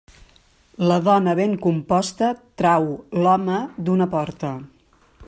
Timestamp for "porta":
4.17-4.55